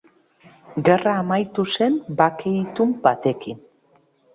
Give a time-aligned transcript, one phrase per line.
[0.87, 3.67] Gerra amaitu zen bake-itun batekin.